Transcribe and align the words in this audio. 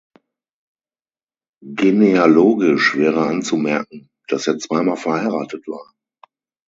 Genealogisch 1.75 2.95
wäre 2.95 3.27
anzumerken, 3.27 4.09
dass 4.29 4.47
er 4.47 4.57
zweimal 4.57 4.97
verheiratet 4.97 5.67
war. 5.67 5.93